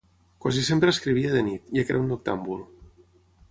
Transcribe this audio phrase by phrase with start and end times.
[0.45, 2.67] Quasi sempre escrivia de nit, ja que era un noctàmbul.